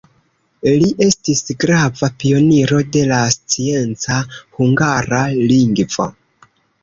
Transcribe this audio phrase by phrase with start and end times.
[0.83, 4.17] Li estis grava pioniro de la scienca
[4.57, 5.21] hungara
[5.53, 6.09] lingvo.